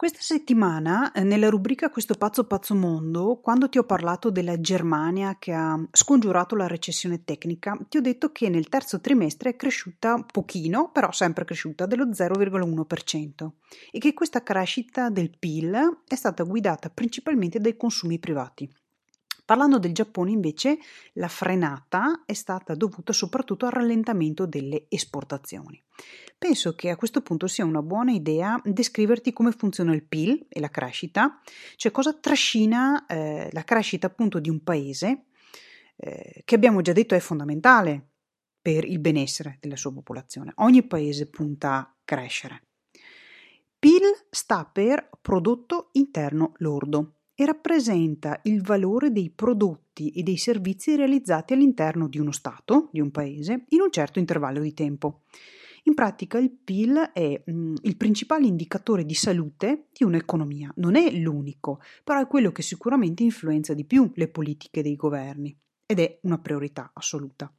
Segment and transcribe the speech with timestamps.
[0.00, 5.36] Questa settimana, eh, nella rubrica Questo pazzo pazzo mondo, quando ti ho parlato della Germania
[5.38, 10.24] che ha scongiurato la recessione tecnica, ti ho detto che nel terzo trimestre è cresciuta
[10.24, 13.50] pochino, però sempre cresciuta dello 0,1%
[13.90, 18.66] e che questa crescita del PIL è stata guidata principalmente dai consumi privati.
[19.50, 20.78] Parlando del Giappone invece,
[21.14, 25.82] la frenata è stata dovuta soprattutto al rallentamento delle esportazioni.
[26.38, 30.60] Penso che a questo punto sia una buona idea descriverti come funziona il PIL e
[30.60, 31.40] la crescita,
[31.74, 35.24] cioè cosa trascina eh, la crescita appunto di un paese,
[35.96, 38.10] eh, che abbiamo già detto è fondamentale
[38.62, 40.52] per il benessere della sua popolazione.
[40.58, 42.66] Ogni paese punta a crescere.
[43.80, 50.94] PIL sta per prodotto interno lordo e rappresenta il valore dei prodotti e dei servizi
[50.94, 55.22] realizzati all'interno di uno Stato, di un paese, in un certo intervallo di tempo.
[55.84, 60.96] In pratica il PIL è mh, mm, il principale indicatore di salute di un'economia, non
[60.96, 65.98] è l'unico, però è quello che sicuramente influenza di più le politiche dei governi ed
[65.98, 67.50] è una priorità assoluta.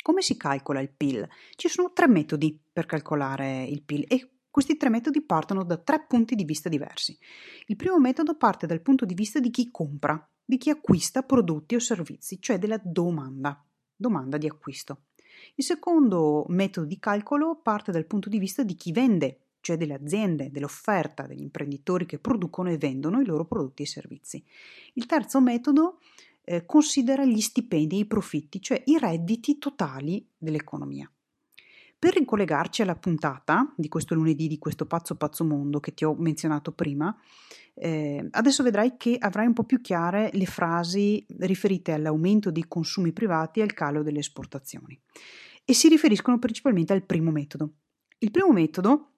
[0.00, 1.28] Come si calcola il PIL?
[1.54, 6.04] Ci sono tre metodi per calcolare il PIL e questi tre metodi partono da tre
[6.06, 7.18] punti di vista diversi.
[7.68, 11.74] Il primo metodo parte dal punto di vista di chi compra, di chi acquista prodotti
[11.74, 13.64] o servizi, cioè della domanda,
[13.96, 15.04] domanda di acquisto.
[15.54, 19.94] Il secondo metodo di calcolo parte dal punto di vista di chi vende, cioè delle
[19.94, 24.44] aziende, dell'offerta, degli imprenditori che producono e vendono i loro prodotti e servizi.
[24.92, 26.00] Il terzo metodo
[26.44, 31.10] eh, considera gli stipendi e i profitti, cioè i redditi totali dell'economia.
[32.02, 36.16] Per ricollegarci alla puntata di questo lunedì di questo pazzo pazzo mondo che ti ho
[36.16, 37.16] menzionato prima,
[37.74, 43.12] eh, adesso vedrai che avrai un po' più chiare le frasi riferite all'aumento dei consumi
[43.12, 45.00] privati e al calo delle esportazioni
[45.64, 47.74] e si riferiscono principalmente al primo metodo.
[48.18, 49.12] Il primo metodo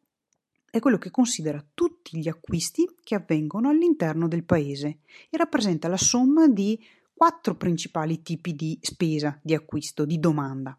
[0.71, 4.99] è quello che considera tutti gli acquisti che avvengono all'interno del paese
[5.31, 6.79] e rappresenta la somma di
[7.15, 10.79] quattro principali tipi di spesa di acquisto, di domanda.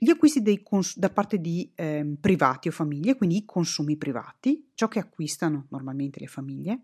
[0.00, 4.86] Gli acquisti cons- da parte di eh, privati o famiglie, quindi i consumi privati, ciò
[4.86, 6.82] che acquistano normalmente le famiglie.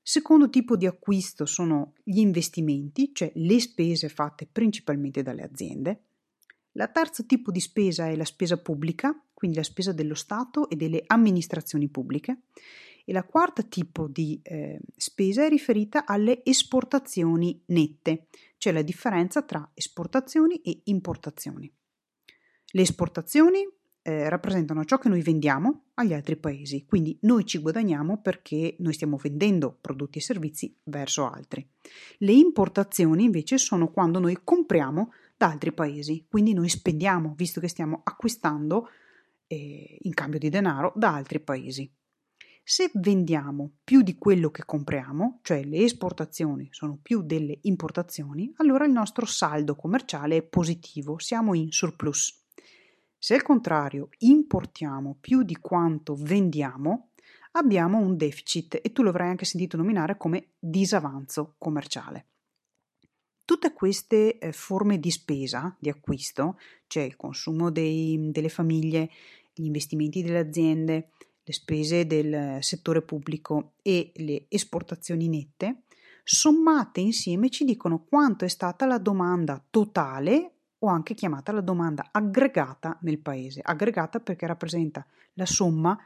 [0.00, 6.02] Secondo tipo di acquisto sono gli investimenti, cioè le spese fatte principalmente dalle aziende.
[6.74, 10.76] La terzo tipo di spesa è la spesa pubblica, quindi la spesa dello Stato e
[10.76, 12.42] delle amministrazioni pubbliche.
[13.04, 18.26] E la quarta tipo di eh, spesa è riferita alle esportazioni nette,
[18.56, 21.72] cioè la differenza tra esportazioni e importazioni.
[22.72, 23.66] Le esportazioni
[24.02, 28.92] eh, rappresentano ciò che noi vendiamo agli altri paesi, quindi noi ci guadagniamo perché noi
[28.92, 31.68] stiamo vendendo prodotti e servizi verso altri.
[32.18, 37.68] Le importazioni invece sono quando noi compriamo da altri paesi, quindi noi spendiamo, visto che
[37.68, 38.88] stiamo acquistando
[39.46, 41.92] eh, in cambio di denaro da altri paesi.
[42.62, 48.84] Se vendiamo più di quello che compriamo, cioè le esportazioni sono più delle importazioni, allora
[48.84, 52.39] il nostro saldo commerciale è positivo, siamo in surplus.
[53.22, 57.10] Se al contrario importiamo più di quanto vendiamo,
[57.52, 62.24] abbiamo un deficit e tu lo avrai anche sentito nominare come disavanzo commerciale.
[63.44, 69.10] Tutte queste eh, forme di spesa, di acquisto, cioè il consumo dei, delle famiglie,
[69.52, 71.10] gli investimenti delle aziende,
[71.44, 75.82] le spese del settore pubblico e le esportazioni nette,
[76.24, 82.08] sommate insieme ci dicono quanto è stata la domanda totale o anche chiamata la domanda
[82.10, 85.04] aggregata nel paese, aggregata perché rappresenta
[85.34, 85.98] la somma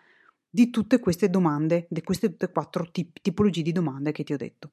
[0.48, 4.36] di tutte queste domande, di queste tutte quattro tip- tipologie di domande che ti ho
[4.36, 4.70] detto.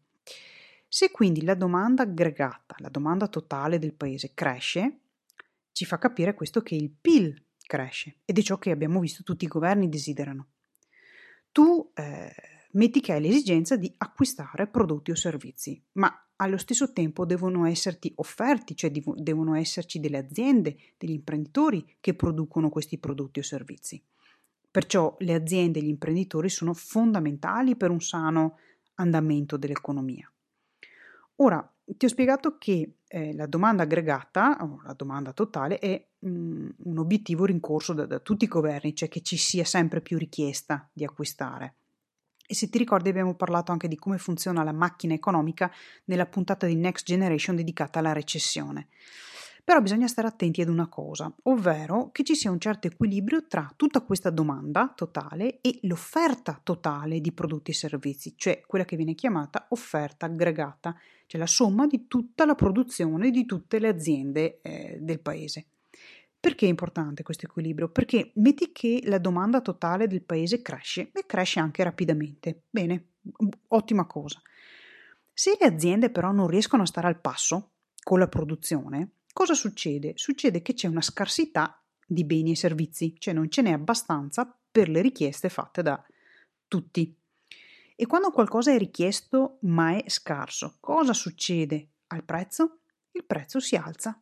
[0.87, 4.99] Se quindi la domanda aggregata, la domanda totale del paese cresce,
[5.71, 9.45] ci fa capire questo che il PIL cresce ed è ciò che abbiamo visto tutti
[9.45, 10.47] i governi desiderano.
[11.51, 12.33] Tu eh,
[12.73, 18.11] metti che hai l'esigenza di acquistare prodotti o servizi, ma allo stesso tempo devono esserti
[18.15, 24.03] offerti, cioè devono esserci delle aziende, degli imprenditori che producono questi prodotti o servizi.
[24.71, 28.57] Perciò le aziende e gli imprenditori sono fondamentali per un sano
[28.95, 30.31] andamento dell'economia.
[31.35, 36.29] Ora, ti ho spiegato che eh, la domanda aggregata, o la domanda totale, è mh,
[36.29, 40.17] mm, un obiettivo rincorso da, da tutti i governi, cioè che ci sia sempre più
[40.17, 41.75] richiesta di acquistare.
[42.51, 45.71] E se ti ricordi abbiamo parlato anche di come funziona la macchina economica
[46.03, 48.89] nella puntata di Next Generation dedicata alla recessione.
[49.63, 53.71] Però bisogna stare attenti ad una cosa, ovvero che ci sia un certo equilibrio tra
[53.77, 59.15] tutta questa domanda totale e l'offerta totale di prodotti e servizi, cioè quella che viene
[59.15, 60.93] chiamata offerta aggregata,
[61.27, 65.67] cioè la somma di tutta la produzione di tutte le aziende eh, del paese.
[66.41, 67.89] Perché è importante questo equilibrio?
[67.89, 72.63] Perché metti che la domanda totale del paese cresce e cresce anche rapidamente.
[72.67, 73.11] Bene,
[73.67, 74.41] ottima cosa.
[75.31, 77.73] Se le aziende però non riescono a stare al passo
[78.03, 80.13] con la produzione, cosa succede?
[80.15, 84.89] Succede che c'è una scarsità di beni e servizi, cioè non ce n'è abbastanza per
[84.89, 86.03] le richieste fatte da
[86.67, 87.15] tutti.
[87.95, 92.79] E quando qualcosa è richiesto ma è scarso, cosa succede al prezzo?
[93.11, 94.19] Il prezzo si alza.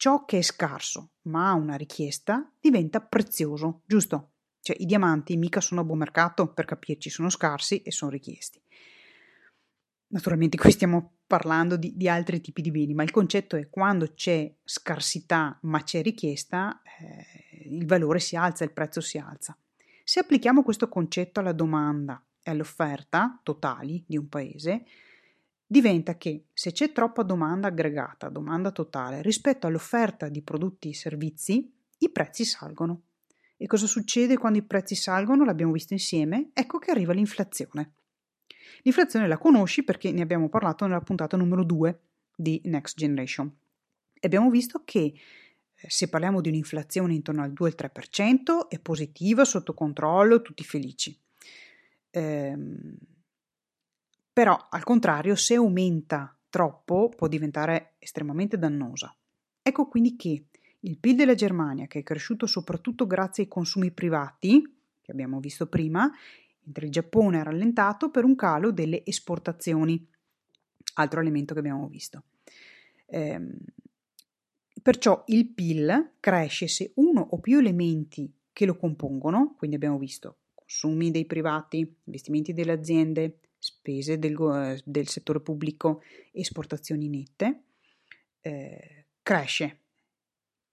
[0.00, 4.30] Ciò che è scarso ma ha una richiesta diventa prezioso, giusto?
[4.62, 8.62] Cioè i diamanti mica sono a buon mercato, per capirci, sono scarsi e sono richiesti.
[10.06, 14.14] Naturalmente qui stiamo parlando di, di, altri tipi di beni, ma il concetto è quando
[14.14, 19.54] c'è scarsità ma c'è richiesta, eh, il valore si alza, il prezzo si alza.
[20.02, 24.86] Se applichiamo questo concetto alla domanda e all'offerta totali di un paese,
[25.70, 31.72] diventa che se c'è troppa domanda aggregata, domanda totale, rispetto all'offerta di prodotti e servizi,
[31.98, 33.02] i prezzi salgono.
[33.56, 35.44] E cosa succede quando i prezzi salgono?
[35.44, 36.50] L'abbiamo visto insieme.
[36.54, 37.92] Ecco che arriva l'inflazione.
[38.82, 42.00] L'inflazione la conosci perché ne abbiamo parlato nella puntata numero 2
[42.34, 43.46] di Next Generation.
[44.14, 49.72] E abbiamo visto che eh, se parliamo di un'inflazione intorno al 2-3% è positiva, sotto
[49.72, 51.16] controllo, tutti felici.
[52.10, 52.96] Ehm,
[54.32, 59.14] però al contrario, se aumenta troppo può diventare estremamente dannosa.
[59.62, 60.46] Ecco quindi che
[60.80, 64.62] il PIL della Germania, che è cresciuto soprattutto grazie ai consumi privati,
[65.00, 66.10] che abbiamo visto prima,
[66.62, 70.06] mentre il Giappone ha rallentato per un calo delle esportazioni,
[70.94, 72.24] altro elemento che abbiamo visto.
[73.06, 73.58] Ehm,
[74.82, 80.38] perciò il PIL cresce se uno o più elementi che lo compongono, quindi abbiamo visto
[80.54, 83.38] consumi dei privati, investimenti delle aziende,
[83.80, 87.62] spese del, del settore pubblico, esportazioni nette,
[88.42, 89.78] eh, cresce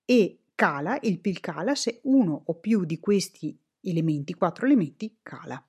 [0.04, 5.62] e cala, il PIL cala se uno o più di questi elementi, quattro elementi, cala.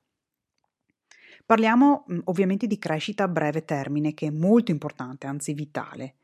[1.46, 6.16] Parliamo ovviamente di crescita a breve termine, che è molto importante, anzi vitale.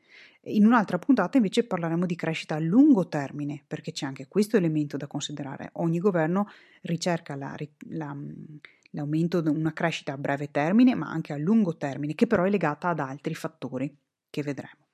[0.47, 4.97] In un'altra puntata invece parleremo di crescita a lungo termine, perché c'è anche questo elemento
[4.97, 5.69] da considerare.
[5.73, 6.47] Ogni governo
[6.81, 7.55] ricerca la,
[7.87, 8.15] la,
[8.95, 12.89] l'aumento una crescita a breve termine, ma anche a lungo termine, che però è legata
[12.89, 13.95] ad altri fattori
[14.29, 14.87] che vedremo.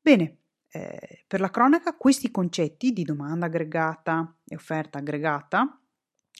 [0.00, 0.38] Bene,
[0.70, 5.78] eh, per la cronaca questi concetti di domanda aggregata e offerta aggregata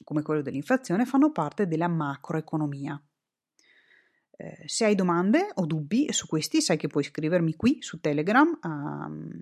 [0.02, 3.00] come quello dell'inflazione, fanno parte della macroeconomia.
[4.36, 8.58] Eh, se hai domande o dubbi su questi, sai che puoi scrivermi qui su Telegram
[8.62, 9.40] um,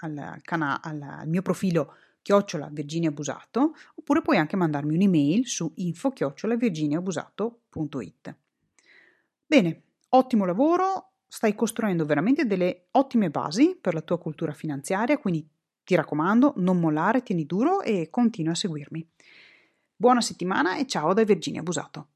[0.00, 5.70] al, cana- al, al mio profilo chiocciola Virginia Busato oppure puoi anche mandarmi un'email su
[5.76, 8.36] info chiocciola virginiabusato.it.
[9.44, 15.46] Bene, ottimo lavoro, stai costruendo veramente delle ottime basi per la tua cultura finanziaria, quindi
[15.84, 19.06] ti raccomando, non mollare, tieni duro e continua a seguirmi.
[19.96, 22.11] Buona settimana e ciao da Virginia Busato.